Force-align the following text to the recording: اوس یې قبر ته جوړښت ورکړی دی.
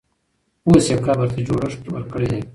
اوس 0.67 0.85
یې 0.91 0.97
قبر 1.05 1.27
ته 1.33 1.39
جوړښت 1.47 1.81
ورکړی 1.93 2.27
دی. 2.31 2.41